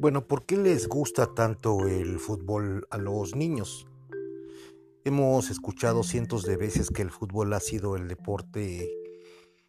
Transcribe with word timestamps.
Bueno, 0.00 0.28
¿por 0.28 0.46
qué 0.46 0.56
les 0.56 0.86
gusta 0.86 1.34
tanto 1.34 1.88
el 1.88 2.20
fútbol 2.20 2.86
a 2.88 2.98
los 2.98 3.34
niños? 3.34 3.88
Hemos 5.04 5.50
escuchado 5.50 6.04
cientos 6.04 6.44
de 6.44 6.56
veces 6.56 6.90
que 6.90 7.02
el 7.02 7.10
fútbol 7.10 7.52
ha 7.52 7.58
sido 7.58 7.96
el 7.96 8.06
deporte 8.06 8.88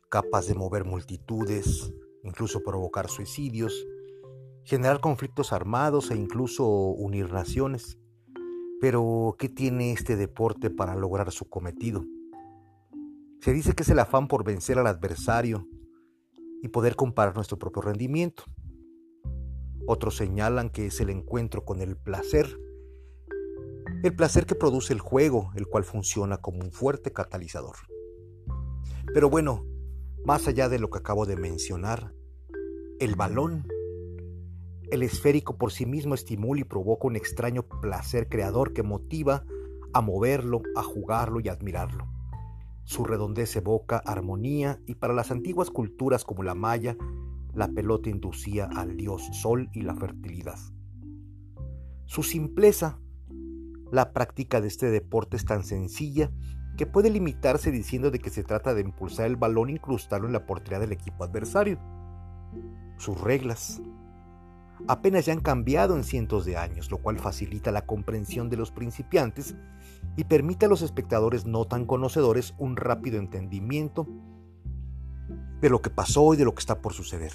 capaz 0.08 0.46
de 0.46 0.54
mover 0.54 0.86
multitudes, 0.86 1.92
incluso 2.24 2.62
provocar 2.62 3.10
suicidios, 3.10 3.88
generar 4.66 5.00
conflictos 5.00 5.52
armados 5.52 6.12
e 6.12 6.16
incluso 6.16 6.64
unir 6.68 7.34
naciones. 7.34 7.98
Pero, 8.80 9.36
¿qué 9.40 9.50
tiene 9.50 9.94
este 9.94 10.16
deporte 10.16 10.70
para 10.70 10.94
lograr 10.94 11.32
su 11.32 11.50
cometido? 11.50 12.06
Se 13.42 13.52
dice 13.52 13.74
que 13.74 13.82
es 13.82 13.90
el 13.90 13.98
afán 13.98 14.28
por 14.28 14.44
vencer 14.44 14.78
al 14.78 14.86
adversario 14.86 15.68
y 16.62 16.68
poder 16.68 16.96
comparar 16.96 17.34
nuestro 17.34 17.58
propio 17.58 17.82
rendimiento. 17.82 18.44
Otros 19.92 20.18
señalan 20.18 20.70
que 20.70 20.86
es 20.86 21.00
el 21.00 21.10
encuentro 21.10 21.66
con 21.66 21.82
el 21.82 21.98
placer, 21.98 22.60
el 24.04 24.16
placer 24.16 24.46
que 24.46 24.54
produce 24.54 24.94
el 24.94 25.00
juego, 25.00 25.50
el 25.56 25.66
cual 25.66 25.84
funciona 25.84 26.38
como 26.38 26.60
un 26.60 26.72
fuerte 26.72 27.12
catalizador. 27.12 27.76
Pero 29.16 29.32
bueno, 29.32 29.66
más 30.24 30.48
allá 30.48 30.70
de 30.70 30.78
lo 30.78 30.92
que 30.92 31.00
acabo 31.00 31.26
de 31.26 31.38
mencionar, 31.38 32.14
el 33.00 33.16
balón, 33.16 33.68
el 34.92 35.02
esférico 35.02 35.58
por 35.58 35.72
sí 35.72 35.88
mismo 35.88 36.14
estimula 36.14 36.62
y 36.62 36.66
provoca 36.66 37.08
un 37.08 37.16
extraño 37.16 37.64
placer 37.64 38.30
creador 38.30 38.74
que 38.74 38.84
motiva 38.84 39.44
a 39.92 40.02
moverlo, 40.02 40.62
a 40.76 40.84
jugarlo 40.84 41.40
y 41.40 41.50
a 41.50 41.54
admirarlo. 41.54 42.06
Su 42.84 43.06
redondez 43.06 43.56
evoca 43.56 43.98
armonía 44.06 44.80
y 44.86 44.94
para 44.94 45.16
las 45.16 45.32
antiguas 45.32 45.72
culturas 45.72 46.26
como 46.26 46.44
la 46.44 46.54
maya, 46.54 46.96
la 47.54 47.68
pelota 47.68 48.10
inducía 48.10 48.66
al 48.66 48.98
dios 48.98 49.30
sol 49.34 49.70
y 49.74 49.82
la 49.82 49.96
fertilidad. 49.96 50.58
Su 52.06 52.24
simpleza, 52.24 53.00
la 53.92 54.14
práctica 54.14 54.62
de 54.62 54.68
este 54.68 54.90
deporte 54.90 55.38
es 55.38 55.46
tan 55.46 55.64
sencilla 55.64 56.32
que 56.78 56.86
puede 56.86 57.10
limitarse 57.10 57.72
diciendo 57.72 58.10
de 58.12 58.20
que 58.20 58.30
se 58.30 58.44
trata 58.44 58.74
de 58.74 58.82
impulsar 58.82 59.26
el 59.26 59.36
balón 59.36 59.70
e 59.70 59.74
incrustarlo 59.74 60.28
en 60.28 60.34
la 60.34 60.46
portería 60.46 60.80
del 60.80 60.92
equipo 60.92 61.24
adversario. 61.24 61.80
Sus 62.98 63.20
reglas 63.20 63.82
apenas 64.88 65.26
ya 65.26 65.34
han 65.34 65.42
cambiado 65.42 65.96
en 65.96 66.04
cientos 66.04 66.46
de 66.46 66.58
años, 66.58 66.90
lo 66.90 67.00
cual 67.00 67.20
facilita 67.20 67.72
la 67.72 67.86
comprensión 67.86 68.50
de 68.50 68.58
los 68.58 68.72
principiantes 68.72 69.56
y 70.16 70.24
permite 70.24 70.66
a 70.66 70.70
los 70.70 70.82
espectadores 70.82 71.46
no 71.46 71.66
tan 71.66 71.86
conocedores 71.86 72.54
un 72.58 72.78
rápido 72.78 73.20
entendimiento 73.20 74.08
de 75.62 75.70
lo 75.70 75.82
que 75.82 75.90
pasó 75.90 76.34
y 76.34 76.38
de 76.38 76.46
lo 76.46 76.54
que 76.54 76.60
está 76.60 76.82
por 76.82 76.94
suceder. 76.94 77.34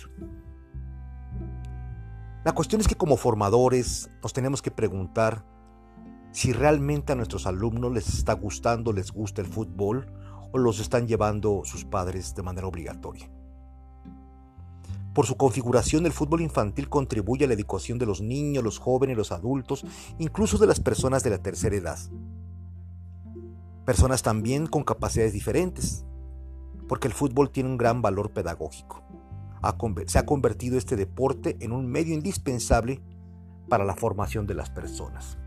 La 2.44 2.53
cuestión 2.53 2.81
es 2.81 2.89
que 2.89 2.94
como 2.94 3.16
formadores 3.16 4.11
nos 4.22 4.33
tenemos 4.33 4.61
que 4.61 4.70
preguntar 4.70 5.44
si 6.31 6.53
realmente 6.53 7.12
a 7.12 7.16
nuestros 7.16 7.47
alumnos 7.47 7.92
les 7.92 8.08
está 8.08 8.34
gustando, 8.34 8.92
les 8.92 9.12
gusta 9.12 9.41
el 9.41 9.47
fútbol 9.47 10.12
o 10.53 10.58
los 10.58 10.81
están 10.81 11.06
llevando 11.06 11.62
sus 11.64 11.84
padres 11.84 12.34
de 12.34 12.42
manera 12.42 12.66
obligatoria. 12.66 13.31
Por 15.14 15.27
su 15.27 15.36
configuración, 15.36 16.06
el 16.06 16.12
fútbol 16.12 16.41
infantil 16.41 16.88
contribuye 16.88 17.44
a 17.44 17.48
la 17.48 17.55
educación 17.55 17.98
de 17.98 18.06
los 18.06 18.20
niños, 18.20 18.64
los 18.64 18.78
jóvenes, 18.78 19.16
los 19.16 19.31
adultos, 19.31 19.86
incluso 20.19 20.59
de 20.59 20.66
las 20.66 20.81
personas 20.81 21.22
de 21.22 21.31
la 21.31 21.38
tercera 21.38 21.77
edad. 21.77 21.98
Personas 23.86 24.22
también 24.22 24.66
con 24.66 24.83
capacidades 24.83 25.33
diferentes 25.33 26.05
porque 26.89 27.09
el 27.09 27.15
fútbol 27.15 27.51
tiene 27.51 27.71
un 27.71 27.77
gran 27.77 28.03
valor 28.03 28.33
pedagógico. 28.33 29.03
Se 30.07 30.19
ha 30.19 30.27
convertido 30.27 30.77
este 30.77 30.97
deporte 30.97 31.57
en 31.61 31.73
un 31.73 31.87
medio 31.87 32.15
indispensable 32.15 33.00
para 33.69 33.84
la 33.84 33.97
formación 33.97 34.47
de 34.47 34.55
las 34.55 34.69
personas. 34.71 35.39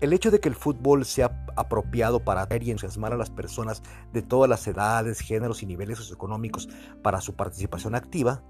El 0.00 0.12
hecho 0.12 0.30
de 0.30 0.40
que 0.40 0.48
el 0.48 0.54
fútbol 0.54 1.04
sea 1.04 1.44
apropiado 1.56 2.20
para 2.22 2.42
atraer 2.42 2.62
y 2.62 2.70
entusiasmar 2.70 3.12
a 3.12 3.16
las 3.16 3.30
personas 3.30 3.82
de 4.12 4.22
todas 4.22 4.48
las 4.48 4.66
edades, 4.66 5.20
géneros 5.20 5.62
y 5.62 5.66
niveles 5.66 5.98
socioeconómicos 5.98 6.68
para 7.02 7.20
su 7.20 7.34
participación 7.34 7.94
activa, 7.94 8.42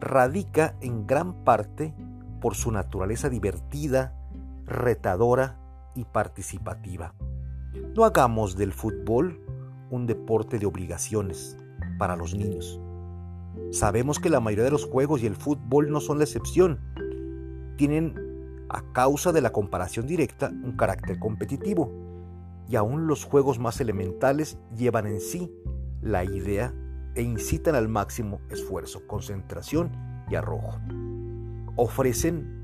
radica 0.00 0.76
en 0.80 1.06
gran 1.06 1.44
parte 1.44 1.94
por 2.40 2.54
su 2.54 2.70
naturaleza 2.70 3.28
divertida, 3.28 4.14
retadora 4.64 5.58
y 5.94 6.04
participativa. 6.04 7.14
No 7.94 8.04
hagamos 8.04 8.56
del 8.56 8.72
fútbol 8.72 9.44
un 9.90 10.06
deporte 10.06 10.58
de 10.58 10.66
obligaciones 10.66 11.56
para 11.98 12.16
los 12.16 12.34
niños. 12.34 12.80
Sabemos 13.70 14.18
que 14.18 14.30
la 14.30 14.40
mayoría 14.40 14.64
de 14.64 14.70
los 14.70 14.86
juegos 14.86 15.22
y 15.22 15.26
el 15.26 15.36
fútbol 15.36 15.90
no 15.90 16.00
son 16.00 16.18
la 16.18 16.24
excepción. 16.24 16.80
Tienen, 17.76 18.14
a 18.68 18.82
causa 18.92 19.32
de 19.32 19.40
la 19.40 19.50
comparación 19.50 20.06
directa, 20.06 20.50
un 20.50 20.76
carácter 20.76 21.18
competitivo. 21.18 21.90
Y 22.68 22.76
aún 22.76 23.06
los 23.06 23.24
juegos 23.24 23.58
más 23.58 23.80
elementales 23.80 24.58
llevan 24.76 25.06
en 25.06 25.20
sí 25.20 25.52
la 26.02 26.24
idea 26.24 26.74
e 27.14 27.22
incitan 27.22 27.74
al 27.74 27.88
máximo 27.88 28.40
esfuerzo, 28.50 29.06
concentración 29.06 29.90
y 30.28 30.34
arrojo. 30.34 30.78
Ofrecen 31.76 32.56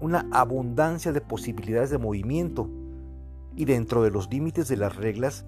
una 0.00 0.26
abundancia 0.32 1.12
de 1.12 1.20
posibilidades 1.20 1.90
de 1.90 1.98
movimiento 1.98 2.68
y 3.54 3.66
dentro 3.66 4.02
de 4.02 4.10
los 4.10 4.30
límites 4.30 4.68
de 4.68 4.76
las 4.76 4.96
reglas 4.96 5.44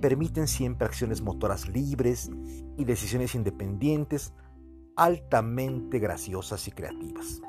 permiten 0.00 0.48
siempre 0.48 0.86
acciones 0.86 1.22
motoras 1.22 1.68
libres 1.68 2.30
y 2.76 2.84
decisiones 2.84 3.34
independientes 3.34 4.32
altamente 4.96 5.98
graciosas 5.98 6.66
y 6.68 6.72
creativas. 6.72 7.40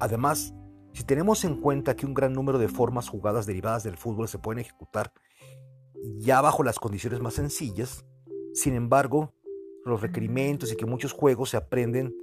Además, 0.00 0.54
si 0.92 1.04
tenemos 1.04 1.44
en 1.44 1.60
cuenta 1.60 1.96
que 1.96 2.06
un 2.06 2.14
gran 2.14 2.32
número 2.32 2.58
de 2.58 2.68
formas 2.68 3.08
jugadas 3.08 3.46
derivadas 3.46 3.84
del 3.84 3.96
fútbol 3.96 4.28
se 4.28 4.38
pueden 4.38 4.58
ejecutar 4.58 5.12
ya 6.18 6.40
bajo 6.40 6.64
las 6.64 6.78
condiciones 6.78 7.20
más 7.20 7.34
sencillas, 7.34 8.04
sin 8.52 8.74
embargo, 8.74 9.32
los 9.84 10.00
requerimientos 10.00 10.72
y 10.72 10.76
que 10.76 10.86
muchos 10.86 11.12
juegos 11.12 11.50
se 11.50 11.56
aprenden 11.56 12.14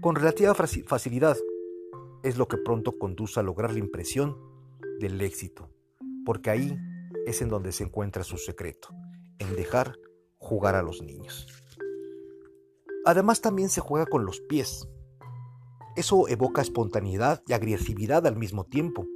con 0.00 0.14
relativa 0.14 0.54
facilidad 0.54 1.36
es 2.22 2.38
lo 2.38 2.48
que 2.48 2.56
pronto 2.56 2.98
conduce 2.98 3.40
a 3.40 3.42
lograr 3.42 3.72
la 3.72 3.78
impresión 3.78 4.36
del 5.00 5.20
éxito, 5.20 5.68
porque 6.24 6.50
ahí 6.50 6.78
es 7.26 7.42
en 7.42 7.48
donde 7.48 7.72
se 7.72 7.84
encuentra 7.84 8.24
su 8.24 8.38
secreto, 8.38 8.88
en 9.38 9.56
dejar 9.56 9.96
jugar 10.38 10.74
a 10.74 10.82
los 10.82 11.02
niños. 11.02 11.46
Además 13.04 13.40
también 13.40 13.68
se 13.68 13.80
juega 13.80 14.06
con 14.06 14.24
los 14.24 14.40
pies. 14.40 14.88
Eso 15.96 16.28
evoca 16.28 16.62
espontaneidad 16.62 17.42
y 17.46 17.52
agresividad 17.52 18.26
al 18.26 18.36
mismo 18.36 18.64
tiempo. 18.64 19.06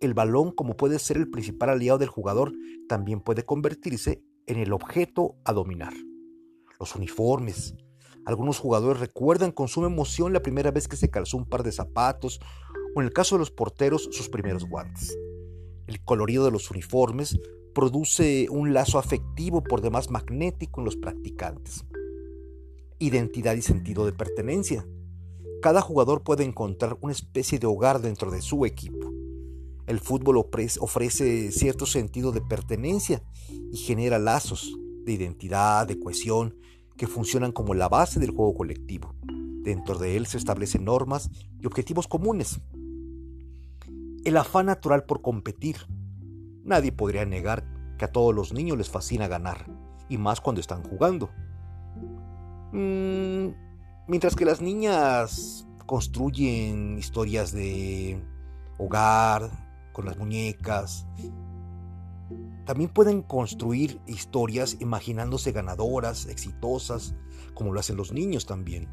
El 0.00 0.14
balón, 0.14 0.50
como 0.50 0.76
puede 0.76 0.98
ser 0.98 1.16
el 1.16 1.30
principal 1.30 1.70
aliado 1.70 1.98
del 1.98 2.08
jugador, 2.08 2.52
también 2.88 3.20
puede 3.20 3.44
convertirse 3.44 4.22
en 4.46 4.58
el 4.58 4.72
objeto 4.72 5.36
a 5.44 5.52
dominar. 5.52 5.94
Los 6.80 6.96
uniformes. 6.96 7.74
Algunos 8.24 8.58
jugadores 8.58 9.00
recuerdan 9.00 9.52
con 9.52 9.68
suma 9.68 9.86
emoción 9.86 10.32
la 10.32 10.42
primera 10.42 10.70
vez 10.70 10.88
que 10.88 10.96
se 10.96 11.10
calzó 11.10 11.36
un 11.36 11.48
par 11.48 11.62
de 11.62 11.72
zapatos 11.72 12.40
o 12.94 13.00
en 13.00 13.06
el 13.06 13.12
caso 13.12 13.36
de 13.36 13.40
los 13.40 13.50
porteros 13.50 14.08
sus 14.10 14.28
primeros 14.28 14.64
guantes. 14.64 15.16
El 15.86 16.02
colorido 16.04 16.44
de 16.44 16.50
los 16.50 16.70
uniformes 16.70 17.38
produce 17.74 18.46
un 18.50 18.72
lazo 18.74 18.98
afectivo 18.98 19.62
por 19.62 19.80
demás 19.80 20.10
magnético 20.10 20.80
en 20.80 20.84
los 20.84 20.96
practicantes. 20.96 21.84
Identidad 22.98 23.54
y 23.54 23.62
sentido 23.62 24.04
de 24.06 24.12
pertenencia. 24.12 24.86
Cada 25.60 25.80
jugador 25.80 26.22
puede 26.22 26.44
encontrar 26.44 26.98
una 27.00 27.12
especie 27.12 27.58
de 27.58 27.66
hogar 27.66 28.00
dentro 28.00 28.30
de 28.30 28.42
su 28.42 28.64
equipo. 28.66 29.12
El 29.86 29.98
fútbol 30.00 30.36
ofrece 30.36 31.50
cierto 31.50 31.86
sentido 31.86 32.30
de 32.30 32.40
pertenencia 32.40 33.22
y 33.48 33.76
genera 33.76 34.18
lazos 34.18 34.72
de 35.04 35.12
identidad, 35.12 35.86
de 35.86 35.98
cohesión, 35.98 36.56
que 36.96 37.06
funcionan 37.08 37.52
como 37.52 37.74
la 37.74 37.88
base 37.88 38.20
del 38.20 38.30
juego 38.30 38.54
colectivo. 38.54 39.14
Dentro 39.62 39.98
de 39.98 40.16
él 40.16 40.26
se 40.26 40.38
establecen 40.38 40.84
normas 40.84 41.30
y 41.60 41.66
objetivos 41.66 42.06
comunes, 42.06 42.60
el 44.24 44.36
afán 44.36 44.66
natural 44.66 45.04
por 45.04 45.22
competir. 45.22 45.76
Nadie 46.64 46.92
podría 46.92 47.24
negar 47.24 47.64
que 47.98 48.04
a 48.04 48.12
todos 48.12 48.34
los 48.34 48.52
niños 48.52 48.78
les 48.78 48.90
fascina 48.90 49.28
ganar, 49.28 49.66
y 50.08 50.18
más 50.18 50.40
cuando 50.40 50.60
están 50.60 50.82
jugando. 50.82 51.30
Mm, 52.72 53.48
mientras 54.06 54.34
que 54.36 54.44
las 54.44 54.60
niñas 54.60 55.66
construyen 55.86 56.98
historias 56.98 57.52
de 57.52 58.22
hogar, 58.78 59.50
con 59.92 60.06
las 60.06 60.16
muñecas, 60.16 61.06
también 62.64 62.90
pueden 62.90 63.22
construir 63.22 64.00
historias 64.06 64.76
imaginándose 64.80 65.52
ganadoras, 65.52 66.26
exitosas, 66.26 67.14
como 67.54 67.72
lo 67.72 67.80
hacen 67.80 67.96
los 67.96 68.12
niños 68.12 68.46
también. 68.46 68.88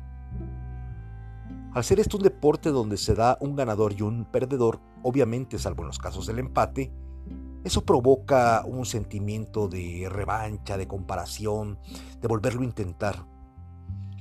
Al 1.74 1.84
ser 1.84 2.00
esto 2.00 2.18
un 2.18 2.24
deporte 2.24 2.70
donde 2.70 2.98
se 2.98 3.14
da 3.14 3.38
un 3.42 3.56
ganador 3.56 3.94
y 3.94 4.02
un 4.02 4.26
perdedor, 4.26 4.80
obviamente 5.04 5.60
salvo 5.60 5.84
en 5.84 5.88
los 5.88 6.00
casos 6.00 6.26
del 6.26 6.40
empate, 6.40 6.92
eso 7.64 7.86
provoca 7.86 8.64
un 8.66 8.86
sentimiento 8.86 9.68
de 9.68 10.08
revancha, 10.10 10.78
de 10.78 10.88
comparación, 10.88 11.78
de 12.22 12.28
volverlo 12.28 12.62
a 12.62 12.66
intentar. 12.66 13.26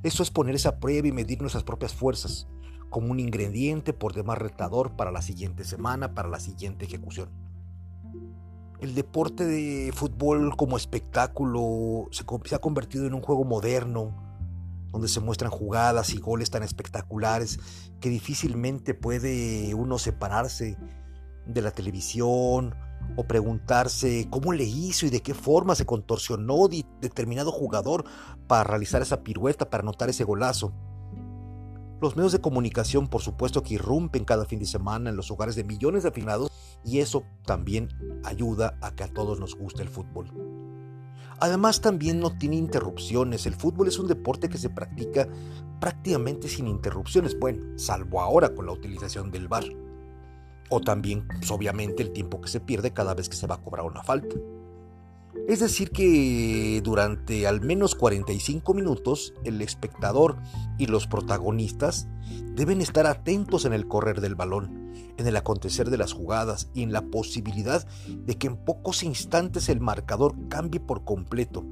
Eso 0.02 0.22
es 0.22 0.30
poner 0.30 0.54
esa 0.56 0.78
prueba 0.78 1.08
y 1.08 1.12
medir 1.12 1.40
nuestras 1.40 1.64
propias 1.64 1.94
fuerzas, 1.94 2.48
como 2.90 3.10
un 3.10 3.20
ingrediente 3.20 3.92
por 3.92 4.12
demás 4.12 4.38
retador 4.38 4.96
para 4.96 5.10
la 5.10 5.22
siguiente 5.22 5.64
semana, 5.64 6.14
para 6.14 6.28
la 6.28 6.40
siguiente 6.40 6.84
ejecución. 6.84 7.30
El 8.80 8.94
deporte 8.94 9.44
de 9.44 9.90
fútbol 9.92 10.54
como 10.56 10.76
espectáculo 10.76 12.08
se, 12.10 12.24
ha 12.54 12.58
convertido 12.58 13.06
en 13.06 13.14
un 13.14 13.22
juego 13.22 13.44
moderno, 13.44 14.27
donde 14.92 15.08
se 15.08 15.20
muestran 15.20 15.50
jugadas 15.50 16.14
y 16.14 16.18
goles 16.18 16.50
tan 16.50 16.62
espectaculares 16.62 17.58
que 18.00 18.08
difícilmente 18.08 18.94
puede 18.94 19.74
uno 19.74 19.98
separarse 19.98 20.78
de 21.46 21.62
la 21.62 21.70
televisión 21.70 22.74
o 23.16 23.24
preguntarse 23.24 24.28
cómo 24.30 24.52
le 24.52 24.64
hizo 24.64 25.06
y 25.06 25.10
de 25.10 25.22
qué 25.22 25.34
forma 25.34 25.74
se 25.74 25.86
contorsionó 25.86 26.68
determinado 26.68 27.52
jugador 27.52 28.04
para 28.46 28.64
realizar 28.64 29.02
esa 29.02 29.22
pirueta, 29.22 29.70
para 29.70 29.82
anotar 29.82 30.08
ese 30.08 30.24
golazo. 30.24 30.72
Los 32.00 32.16
medios 32.16 32.32
de 32.32 32.40
comunicación, 32.40 33.08
por 33.08 33.22
supuesto, 33.22 33.62
que 33.62 33.74
irrumpen 33.74 34.24
cada 34.24 34.44
fin 34.44 34.60
de 34.60 34.66
semana 34.66 35.10
en 35.10 35.16
los 35.16 35.30
hogares 35.32 35.56
de 35.56 35.64
millones 35.64 36.04
de 36.04 36.10
afinados 36.10 36.50
y 36.84 37.00
eso 37.00 37.24
también 37.44 37.88
ayuda 38.24 38.78
a 38.80 38.94
que 38.94 39.02
a 39.02 39.12
todos 39.12 39.40
nos 39.40 39.56
guste 39.56 39.82
el 39.82 39.88
fútbol. 39.88 40.57
Además 41.40 41.80
también 41.80 42.18
no 42.20 42.36
tiene 42.36 42.56
interrupciones. 42.56 43.46
El 43.46 43.54
fútbol 43.54 43.88
es 43.88 43.98
un 43.98 44.08
deporte 44.08 44.48
que 44.48 44.58
se 44.58 44.70
practica 44.70 45.28
prácticamente 45.80 46.48
sin 46.48 46.66
interrupciones, 46.66 47.38
bueno, 47.38 47.78
salvo 47.78 48.20
ahora 48.20 48.54
con 48.54 48.66
la 48.66 48.72
utilización 48.72 49.30
del 49.30 49.48
bar. 49.48 49.64
O 50.70 50.80
también, 50.80 51.26
pues, 51.28 51.50
obviamente, 51.50 52.02
el 52.02 52.12
tiempo 52.12 52.40
que 52.40 52.48
se 52.48 52.60
pierde 52.60 52.92
cada 52.92 53.14
vez 53.14 53.28
que 53.28 53.36
se 53.36 53.46
va 53.46 53.56
a 53.56 53.62
cobrar 53.62 53.86
una 53.86 54.02
falta. 54.02 54.34
Es 55.48 55.60
decir, 55.60 55.92
que 55.92 56.82
durante 56.84 57.46
al 57.46 57.62
menos 57.62 57.94
45 57.94 58.74
minutos 58.74 59.32
el 59.44 59.62
espectador 59.62 60.36
y 60.76 60.88
los 60.88 61.06
protagonistas 61.06 62.06
deben 62.54 62.82
estar 62.82 63.06
atentos 63.06 63.64
en 63.64 63.72
el 63.72 63.88
correr 63.88 64.20
del 64.20 64.34
balón, 64.34 64.92
en 65.16 65.26
el 65.26 65.34
acontecer 65.36 65.88
de 65.88 65.96
las 65.96 66.12
jugadas 66.12 66.68
y 66.74 66.82
en 66.82 66.92
la 66.92 67.00
posibilidad 67.00 67.88
de 68.08 68.36
que 68.36 68.48
en 68.48 68.58
pocos 68.58 69.02
instantes 69.02 69.70
el 69.70 69.80
marcador 69.80 70.34
cambie 70.50 70.80
por 70.80 71.06
completo. 71.06 71.64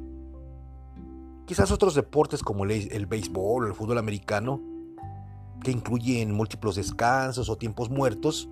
Quizás 1.44 1.70
otros 1.70 1.94
deportes 1.94 2.42
como 2.42 2.64
el, 2.64 3.04
béisbol 3.04 3.64
o 3.64 3.66
el 3.66 3.74
fútbol 3.74 3.98
americano, 3.98 4.62
que 5.62 5.70
incluyen 5.70 6.32
múltiples 6.32 6.76
descansos 6.76 7.50
o 7.50 7.58
tiempos 7.58 7.90
muertos, 7.90 8.48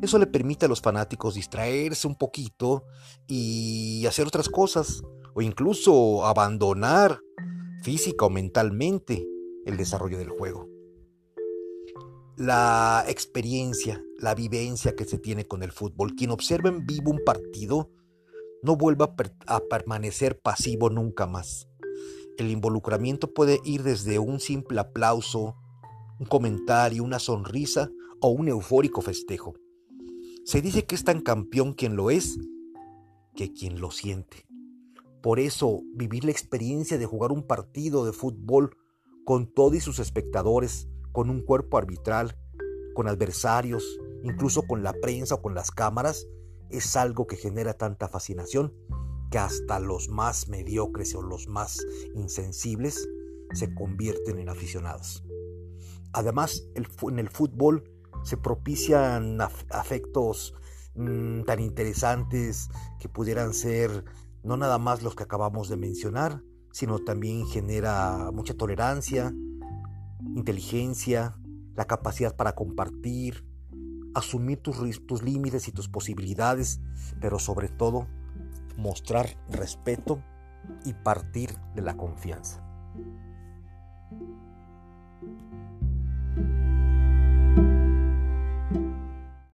eso 0.00 0.18
le 0.18 0.26
permite 0.26 0.66
a 0.66 0.68
los 0.68 0.80
fanáticos 0.80 1.34
distraerse 1.34 2.06
un 2.08 2.16
poquito 2.16 2.84
y 3.26 4.04
hacer 4.06 4.26
otras 4.26 4.48
cosas, 4.48 5.02
o 5.34 5.42
incluso 5.42 6.26
abandonar 6.26 7.20
física 7.82 8.26
o 8.26 8.30
mentalmente 8.30 9.26
el 9.64 9.76
desarrollo 9.76 10.18
del 10.18 10.30
juego. 10.30 10.68
La 12.36 13.04
experiencia, 13.08 14.02
la 14.18 14.34
vivencia 14.34 14.96
que 14.96 15.04
se 15.04 15.18
tiene 15.18 15.44
con 15.44 15.62
el 15.62 15.70
fútbol, 15.70 16.14
quien 16.14 16.30
observa 16.30 16.70
en 16.70 16.86
vivo 16.86 17.10
un 17.10 17.22
partido, 17.24 17.90
no 18.62 18.76
vuelva 18.76 19.14
a 19.46 19.60
permanecer 19.60 20.40
pasivo 20.40 20.88
nunca 20.88 21.26
más. 21.26 21.68
El 22.38 22.50
involucramiento 22.50 23.32
puede 23.32 23.60
ir 23.64 23.82
desde 23.82 24.18
un 24.18 24.40
simple 24.40 24.80
aplauso, 24.80 25.56
un 26.18 26.26
comentario, 26.26 27.04
una 27.04 27.18
sonrisa 27.18 27.90
o 28.20 28.28
un 28.28 28.48
eufórico 28.48 29.02
festejo. 29.02 29.54
Se 30.44 30.60
dice 30.60 30.84
que 30.84 30.96
es 30.96 31.04
tan 31.04 31.20
campeón 31.20 31.72
quien 31.72 31.94
lo 31.94 32.10
es 32.10 32.38
que 33.36 33.52
quien 33.52 33.80
lo 33.80 33.90
siente. 33.90 34.46
Por 35.22 35.38
eso, 35.38 35.82
vivir 35.94 36.24
la 36.24 36.32
experiencia 36.32 36.98
de 36.98 37.06
jugar 37.06 37.30
un 37.30 37.46
partido 37.46 38.04
de 38.04 38.12
fútbol 38.12 38.76
con 39.24 39.46
todos 39.46 39.82
sus 39.84 40.00
espectadores, 40.00 40.88
con 41.12 41.30
un 41.30 41.42
cuerpo 41.42 41.78
arbitral, 41.78 42.36
con 42.94 43.06
adversarios, 43.06 44.00
incluso 44.24 44.62
con 44.62 44.82
la 44.82 44.92
prensa 44.92 45.36
o 45.36 45.42
con 45.42 45.54
las 45.54 45.70
cámaras, 45.70 46.26
es 46.70 46.96
algo 46.96 47.28
que 47.28 47.36
genera 47.36 47.74
tanta 47.74 48.08
fascinación 48.08 48.74
que 49.30 49.38
hasta 49.38 49.78
los 49.78 50.08
más 50.08 50.48
mediocres 50.48 51.14
o 51.14 51.22
los 51.22 51.46
más 51.46 51.78
insensibles 52.16 53.08
se 53.54 53.72
convierten 53.74 54.40
en 54.40 54.48
aficionados. 54.48 55.22
Además, 56.12 56.66
en 56.74 57.18
el 57.18 57.28
fútbol 57.28 57.91
se 58.22 58.36
propician 58.36 59.40
afectos 59.40 60.54
mm, 60.94 61.42
tan 61.42 61.60
interesantes 61.60 62.68
que 63.00 63.08
pudieran 63.08 63.54
ser 63.54 64.04
no 64.42 64.56
nada 64.56 64.78
más 64.78 65.02
los 65.02 65.14
que 65.14 65.22
acabamos 65.22 65.68
de 65.68 65.76
mencionar, 65.76 66.42
sino 66.72 66.98
también 66.98 67.46
genera 67.46 68.30
mucha 68.32 68.54
tolerancia, 68.54 69.32
inteligencia, 70.34 71.36
la 71.74 71.84
capacidad 71.84 72.34
para 72.34 72.54
compartir, 72.54 73.46
asumir 74.14 74.58
tus, 74.58 75.06
tus 75.06 75.22
límites 75.22 75.68
y 75.68 75.72
tus 75.72 75.88
posibilidades, 75.88 76.80
pero 77.20 77.38
sobre 77.38 77.68
todo 77.68 78.08
mostrar 78.76 79.36
respeto 79.48 80.22
y 80.84 80.94
partir 80.94 81.56
de 81.74 81.82
la 81.82 81.96
confianza. 81.96 82.62